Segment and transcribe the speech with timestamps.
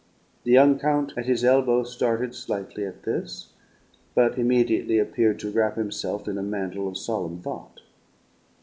[0.45, 3.49] (The young count at his elbow started slightly at this,
[4.15, 7.81] but immediately appeared to wrap himself in a mantle of solemn thought.)